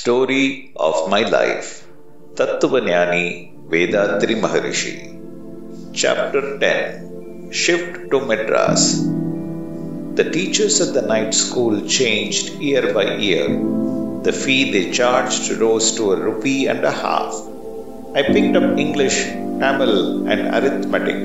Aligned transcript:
story 0.00 0.72
of 0.88 1.10
my 1.12 1.22
life. 1.38 1.68
Tattvanyani 2.36 3.24
Vethathiri 3.72 4.36
Maharishi. 4.44 4.94
Chapter 5.92 6.42
10 6.58 7.50
Shift 7.52 8.10
to 8.10 8.20
Madras. 8.28 8.84
The 10.18 10.26
teachers 10.36 10.80
at 10.80 10.94
the 10.94 11.02
night 11.02 11.34
school 11.34 11.86
changed 11.98 12.48
year 12.68 12.94
by 12.94 13.16
year. 13.26 13.46
The 14.26 14.32
fee 14.32 14.64
they 14.72 14.86
charged 14.90 15.50
rose 15.64 15.92
to 15.98 16.12
a 16.12 16.20
rupee 16.26 16.66
and 16.72 16.82
a 16.82 16.96
half. 17.04 17.34
I 18.14 18.22
picked 18.22 18.56
up 18.56 18.78
English, 18.86 19.18
Tamil, 19.62 20.26
and 20.32 20.42
arithmetic. 20.58 21.22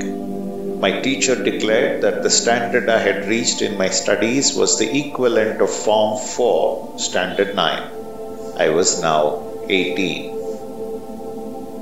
My 0.86 1.00
teacher 1.00 1.42
declared 1.52 2.02
that 2.02 2.23
the 2.23 2.38
standard 2.42 2.89
I 2.89 3.00
had 3.00 3.30
reached 3.36 3.62
in 3.62 3.78
my 3.78 3.89
studies 4.03 4.53
was 4.53 4.78
the 4.78 4.89
equivalent 5.03 5.62
of 5.62 5.70
Form 5.70 6.17
4, 6.20 7.00
Standard 7.00 7.55
9. 7.55 8.05
I 8.58 8.70
was 8.70 9.02
now 9.02 9.44
18. 9.68 10.32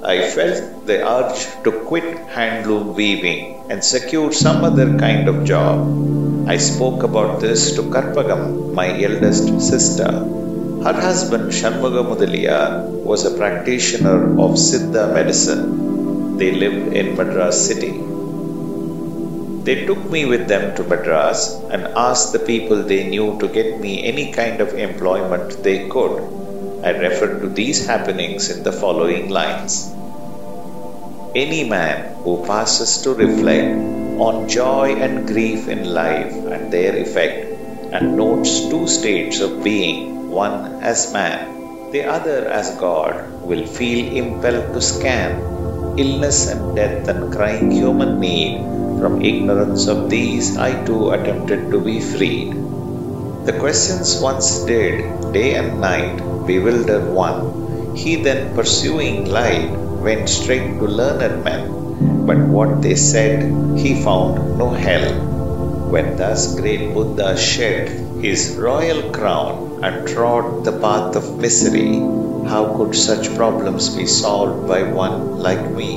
I 0.03 0.27
felt 0.27 0.87
the 0.87 1.07
urge 1.07 1.63
to 1.65 1.71
quit 1.85 2.03
handloom 2.27 2.95
weaving 2.95 3.69
and 3.69 3.83
secure 3.83 4.33
some 4.33 4.63
other 4.63 4.97
kind 4.97 5.29
of 5.29 5.45
job. 5.45 6.47
I 6.49 6.57
spoke 6.57 7.03
about 7.03 7.41
this 7.41 7.75
to 7.75 7.83
Karpagam, 7.83 8.73
my 8.73 8.87
eldest 9.03 9.61
sister. 9.61 10.11
Her 10.11 10.99
husband 10.99 11.51
Shanmuga 11.51 12.03
was 13.03 13.23
a 13.23 13.37
practitioner 13.37 14.33
of 14.41 14.57
Siddha 14.57 15.13
medicine. 15.13 16.37
They 16.37 16.51
lived 16.53 16.93
in 16.93 17.15
Madras 17.15 17.67
city. 17.67 17.91
They 19.63 19.85
took 19.85 20.09
me 20.09 20.25
with 20.25 20.47
them 20.47 20.75
to 20.75 20.83
Madras 20.83 21.53
and 21.69 21.83
asked 21.95 22.33
the 22.33 22.39
people 22.39 22.81
they 22.81 23.07
knew 23.07 23.37
to 23.39 23.47
get 23.47 23.79
me 23.79 24.03
any 24.03 24.31
kind 24.33 24.59
of 24.59 24.73
employment 24.73 25.63
they 25.63 25.87
could. 25.87 26.42
I 26.83 26.89
refer 26.89 27.39
to 27.39 27.47
these 27.47 27.87
happenings 27.87 28.49
in 28.49 28.63
the 28.63 28.73
following 28.73 29.29
lines. 29.29 29.89
Any 31.33 31.63
man 31.63 32.15
who 32.23 32.45
passes 32.45 33.01
to 33.03 33.13
reflect 33.13 33.73
on 34.19 34.49
joy 34.49 34.95
and 34.95 35.25
grief 35.25 35.69
in 35.69 35.93
life 35.93 36.33
and 36.33 36.73
their 36.73 36.97
effect 36.97 37.53
and 37.93 38.17
notes 38.17 38.67
two 38.67 38.87
states 38.87 39.39
of 39.39 39.63
being, 39.63 40.29
one 40.29 40.83
as 40.83 41.13
man, 41.13 41.91
the 41.91 42.03
other 42.03 42.49
as 42.49 42.75
God, 42.75 43.31
will 43.43 43.65
feel 43.65 44.13
impelled 44.17 44.73
to 44.73 44.81
scan 44.81 45.39
illness 45.97 46.47
and 46.51 46.75
death 46.75 47.07
and 47.07 47.31
crying 47.31 47.71
human 47.71 48.19
need. 48.19 48.59
From 48.99 49.21
ignorance 49.21 49.87
of 49.87 50.09
these, 50.09 50.57
I 50.57 50.83
too 50.85 51.11
attempted 51.11 51.71
to 51.71 51.79
be 51.79 51.99
freed. 52.01 52.62
The 53.45 53.59
questions 53.59 54.21
once 54.21 54.59
did, 54.59 55.33
day 55.33 55.55
and 55.55 55.81
night, 55.81 56.15
bewilder 56.47 57.01
one. 57.11 57.93
He 57.93 58.15
then, 58.15 58.55
pursuing 58.55 59.29
light, 59.29 59.69
went 60.01 60.29
straight 60.29 60.79
to 60.79 60.85
learned 60.85 61.43
men, 61.43 62.25
but 62.25 62.37
what 62.37 62.81
they 62.81 62.95
said 62.95 63.77
he 63.77 64.01
found 64.01 64.57
no 64.57 64.69
help. 64.69 65.91
When 65.91 66.15
thus 66.15 66.55
great 66.55 66.93
Buddha 66.93 67.35
shed 67.35 67.89
his 68.21 68.55
royal 68.55 69.11
crown 69.11 69.81
and 69.83 70.07
trod 70.07 70.63
the 70.63 70.71
path 70.79 71.17
of 71.17 71.37
misery, 71.37 71.99
how 72.47 72.73
could 72.77 72.95
such 72.95 73.35
problems 73.35 73.93
be 73.93 74.05
solved 74.05 74.69
by 74.69 74.83
one 74.83 75.39
like 75.39 75.69
me? 75.69 75.95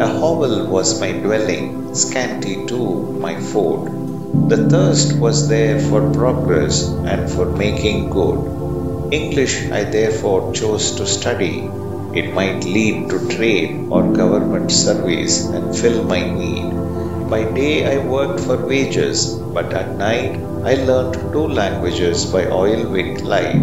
A 0.00 0.08
hovel 0.08 0.66
was 0.68 1.00
my 1.00 1.12
dwelling, 1.12 1.94
scanty 1.94 2.64
too 2.64 3.18
my 3.20 3.38
food. 3.38 4.05
The 4.48 4.68
thirst 4.68 5.18
was 5.18 5.48
there 5.48 5.80
for 5.80 6.10
progress 6.12 6.88
and 7.04 7.28
for 7.28 7.46
making 7.46 8.10
good. 8.10 8.38
English 9.12 9.70
I 9.70 9.84
therefore 9.84 10.52
chose 10.52 10.92
to 10.92 11.06
study. 11.06 11.68
It 12.14 12.32
might 12.32 12.64
lead 12.64 13.10
to 13.10 13.28
trade 13.28 13.88
or 13.90 14.12
government 14.12 14.70
service 14.70 15.46
and 15.46 15.76
fill 15.76 16.04
my 16.04 16.20
need. 16.20 17.28
By 17.28 17.44
day 17.44 17.84
I 17.92 18.06
worked 18.06 18.40
for 18.40 18.56
wages, 18.56 19.34
but 19.34 19.72
at 19.72 19.96
night 19.96 20.38
I 20.64 20.74
learnt 20.74 21.32
two 21.32 21.48
languages 21.48 22.24
by 22.26 22.46
oil 22.46 22.88
wick 22.88 23.22
light. 23.22 23.62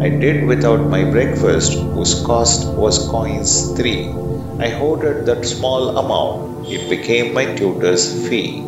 I 0.00 0.08
did 0.08 0.46
without 0.46 0.88
my 0.88 1.04
breakfast, 1.04 1.72
whose 1.72 2.22
cost 2.24 2.68
was 2.68 3.08
coins 3.08 3.72
three. 3.72 4.08
I 4.58 4.68
hoarded 4.68 5.26
that 5.26 5.46
small 5.46 5.96
amount, 5.96 6.68
it 6.68 6.90
became 6.90 7.32
my 7.34 7.54
tutor's 7.54 8.28
fee. 8.28 8.64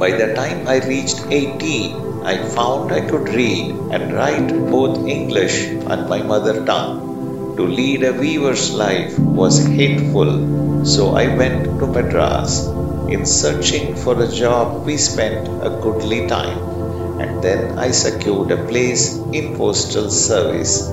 By 0.00 0.12
the 0.12 0.32
time 0.32 0.66
I 0.66 0.78
reached 0.78 1.26
18, 1.28 2.22
I 2.24 2.38
found 2.38 2.90
I 2.90 3.02
could 3.02 3.28
read 3.28 3.74
and 3.92 4.14
write 4.14 4.48
both 4.70 5.06
English 5.06 5.66
and 5.66 6.08
my 6.08 6.22
mother 6.22 6.64
tongue. 6.64 7.54
To 7.58 7.66
lead 7.66 8.04
a 8.04 8.14
weaver's 8.14 8.72
life 8.72 9.18
was 9.18 9.62
hateful, 9.66 10.86
so 10.86 11.10
I 11.14 11.36
went 11.36 11.64
to 11.80 11.86
Madras. 11.86 12.66
In 13.08 13.26
searching 13.26 13.94
for 13.94 14.18
a 14.22 14.32
job, 14.32 14.86
we 14.86 14.96
spent 14.96 15.46
a 15.46 15.68
goodly 15.82 16.26
time, 16.26 16.58
and 17.20 17.42
then 17.42 17.78
I 17.78 17.90
secured 17.90 18.52
a 18.52 18.64
place 18.68 19.18
in 19.34 19.54
postal 19.54 20.08
service. 20.08 20.86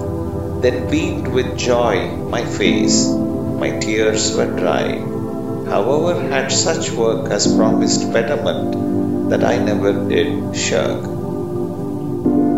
Then 0.66 0.92
beamed 0.92 1.30
with 1.30 1.58
joy 1.58 2.08
my 2.36 2.44
face, 2.44 3.08
my 3.08 3.70
tears 3.80 4.36
were 4.36 4.52
dry. 4.64 5.17
However, 5.70 6.22
had 6.30 6.50
such 6.50 6.92
work 6.92 7.30
as 7.30 7.54
promised 7.54 8.14
betterment 8.14 9.30
that 9.30 9.44
I 9.44 9.58
never 9.58 9.92
did 10.08 10.56
shirk. 10.56 11.04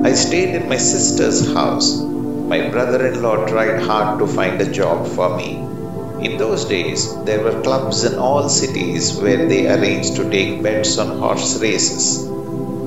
I 0.06 0.14
stayed 0.14 0.54
in 0.54 0.70
my 0.70 0.78
sister's 0.78 1.52
house. 1.54 2.00
My 2.02 2.70
brother 2.70 3.08
in 3.08 3.24
law 3.24 3.48
tried 3.48 3.82
hard 3.82 4.20
to 4.20 4.28
find 4.28 4.62
a 4.62 4.72
job 4.72 5.08
for 5.08 5.36
me. 5.36 5.56
In 6.24 6.38
those 6.38 6.66
days, 6.66 7.16
there 7.24 7.44
were 7.44 7.64
clubs 7.64 8.04
in 8.04 8.20
all 8.20 8.48
cities 8.48 9.18
where 9.18 9.48
they 9.48 9.68
arranged 9.68 10.16
to 10.18 10.30
take 10.30 10.62
bets 10.62 11.00
on 11.00 11.18
horse 11.18 11.60
races. 11.60 12.28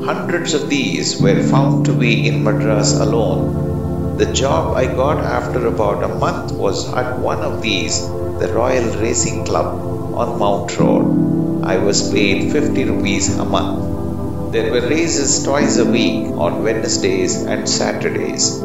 Hundreds 0.05 0.55
of 0.55 0.69
these 0.69 1.21
were 1.21 1.43
found 1.43 1.87
to 1.87 1.93
be 1.93 2.29
in 2.29 2.45
Madras 2.45 2.93
alone. 2.93 4.19
The 4.19 4.33
job 4.33 4.77
I 4.77 4.87
got 4.87 5.19
after 5.19 5.67
about 5.67 6.05
a 6.05 6.15
month 6.15 6.53
was 6.53 6.93
at 6.95 7.19
one 7.19 7.41
of 7.41 7.61
these, 7.61 8.01
the 8.39 8.53
Royal 8.55 8.97
Racing 8.99 9.47
Club 9.47 9.92
on 10.15 10.39
Mount 10.39 10.79
Road. 10.79 11.65
I 11.65 11.79
was 11.79 12.13
paid 12.13 12.53
50 12.53 12.85
rupees 12.85 13.39
a 13.39 13.45
month. 13.45 14.53
There 14.53 14.71
were 14.71 14.89
races 14.89 15.43
twice 15.43 15.79
a 15.79 15.85
week 15.85 16.27
on 16.37 16.63
Wednesdays 16.63 17.43
and 17.43 17.69
Saturdays. 17.69 18.63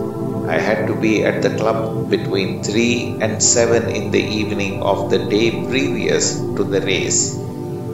I 0.47 0.59
had 0.59 0.87
to 0.87 0.95
be 0.95 1.23
at 1.23 1.41
the 1.41 1.55
club 1.55 2.09
between 2.09 2.63
3 2.63 3.17
and 3.21 3.41
7 3.41 3.89
in 3.89 4.11
the 4.11 4.23
evening 4.23 4.81
of 4.81 5.09
the 5.09 5.19
day 5.19 5.51
previous 5.67 6.35
to 6.39 6.63
the 6.63 6.81
race. 6.81 7.37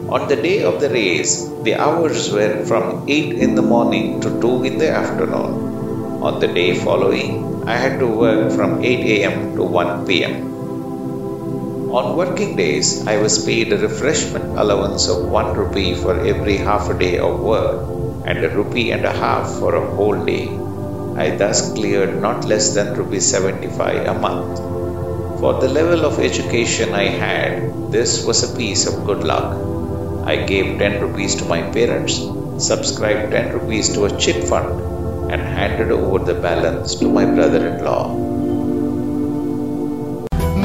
On 0.10 0.28
the 0.28 0.36
day 0.36 0.64
of 0.64 0.80
the 0.80 0.90
race, 0.90 1.48
the 1.64 1.76
hours 1.76 2.32
were 2.32 2.66
from 2.66 3.06
8 3.08 3.34
in 3.34 3.56
the 3.56 3.62
morning 3.62 4.22
to 4.22 4.30
2 4.42 4.64
in 4.64 4.78
the 4.78 4.90
afternoon. 4.90 6.22
On 6.22 6.40
the 6.40 6.48
day 6.48 6.76
following, 6.76 7.64
I 7.68 7.76
had 7.76 8.00
to 8.00 8.08
work 8.08 8.52
from 8.52 8.84
8 8.84 9.24
am 9.26 9.56
to 9.56 9.64
1 9.64 10.06
pm. 10.06 10.54
On 11.94 12.18
working 12.18 12.56
days, 12.56 13.06
I 13.06 13.18
was 13.18 13.46
paid 13.46 13.72
a 13.72 13.78
refreshment 13.78 14.58
allowance 14.58 15.08
of 15.08 15.30
1 15.30 15.54
rupee 15.56 15.94
for 15.94 16.14
every 16.26 16.58
half 16.58 16.90
a 16.90 16.98
day 16.98 17.20
of 17.20 17.40
work 17.40 17.86
and 18.26 18.44
a 18.44 18.50
rupee 18.50 18.90
and 18.90 19.06
a 19.06 19.12
half 19.12 19.60
for 19.60 19.76
a 19.76 19.96
whole 19.96 20.26
day. 20.26 20.46
I 21.24 21.36
thus 21.42 21.72
cleared 21.76 22.20
not 22.20 22.46
less 22.46 22.74
than 22.74 22.96
rupees 22.96 23.30
75 23.30 24.08
a 24.08 24.16
month. 24.16 24.58
For 25.40 25.54
the 25.62 25.70
level 25.70 26.04
of 26.04 26.18
education 26.18 26.96
I 26.96 27.10
had, 27.26 27.92
this 27.92 28.26
was 28.26 28.42
a 28.42 28.56
piece 28.58 28.88
of 28.88 29.06
good 29.06 29.24
luck. 29.24 29.56
I 30.26 30.38
gave 30.38 30.80
10 30.80 31.00
rupees 31.00 31.36
to 31.36 31.46
my 31.46 31.62
parents, 31.62 32.20
subscribed 32.58 33.34
10 33.34 33.54
rupees 33.60 33.94
to 33.94 34.06
a 34.06 34.18
chit 34.18 34.44
fund, 34.46 35.32
and 35.32 35.42
handed 35.44 35.92
over 35.92 36.26
the 36.26 36.42
balance 36.50 36.96
to 36.96 37.08
my 37.08 37.26
brother 37.26 37.68
in 37.68 37.86
law. 37.86 38.43